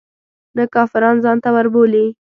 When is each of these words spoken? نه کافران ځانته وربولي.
نه 0.57 0.63
کافران 0.73 1.15
ځانته 1.23 1.49
وربولي. 1.55 2.05